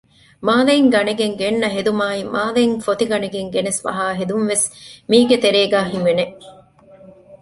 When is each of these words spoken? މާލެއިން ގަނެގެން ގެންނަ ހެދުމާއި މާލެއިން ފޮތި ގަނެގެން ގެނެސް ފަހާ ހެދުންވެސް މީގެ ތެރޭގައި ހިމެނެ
މާލެއިން 0.47 0.89
ގަނެގެން 0.93 1.35
ގެންނަ 1.41 1.67
ހެދުމާއި 1.75 2.21
މާލެއިން 2.33 2.75
ފޮތި 2.85 3.05
ގަނެގެން 3.11 3.51
ގެނެސް 3.53 3.79
ފަހާ 3.85 4.07
ހެދުންވެސް 4.19 4.65
މީގެ 5.09 5.37
ތެރޭގައި 5.43 5.89
ހިމެނެ 5.93 6.25